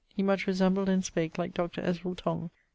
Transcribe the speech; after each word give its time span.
He 0.15 0.23
much 0.23 0.47
resembled 0.47 0.89
and 0.89 1.05
spake 1.05 1.37
like 1.37 1.53
Dr. 1.53 1.79
Ezerel 1.83 2.17
Tong. 2.17 2.49